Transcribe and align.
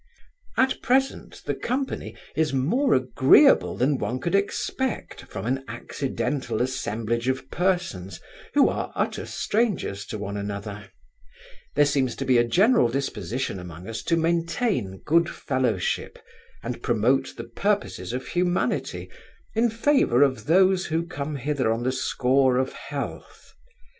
At 0.57 0.81
present, 0.81 1.43
the 1.45 1.53
company 1.53 2.15
is 2.35 2.53
more 2.55 2.95
agreeable 2.95 3.77
than 3.77 3.99
one 3.99 4.19
could 4.19 4.33
expect 4.33 5.25
from 5.25 5.45
an 5.45 5.63
accidental 5.67 6.59
assemblage 6.59 7.27
of 7.27 7.51
persons, 7.51 8.19
who 8.55 8.67
are 8.67 8.91
utter 8.95 9.27
strangers 9.27 10.07
to 10.07 10.17
one 10.17 10.37
another 10.37 10.89
There 11.75 11.85
seems 11.85 12.15
to 12.15 12.25
be 12.25 12.39
a 12.39 12.43
general 12.43 12.89
disposition 12.89 13.59
among 13.59 13.87
us 13.87 14.01
to 14.05 14.17
maintain 14.17 15.03
good 15.05 15.29
fellowship, 15.29 16.17
and 16.63 16.81
promote 16.81 17.35
the 17.37 17.43
purposes 17.43 18.11
of 18.11 18.25
humanity, 18.29 19.07
in 19.53 19.69
favour 19.69 20.23
of 20.23 20.47
those 20.47 20.87
who 20.87 21.05
come 21.05 21.35
hither 21.35 21.71
on 21.71 21.83
the 21.83 21.91
score 21.91 22.57
of 22.57 22.73
health. 22.73 23.53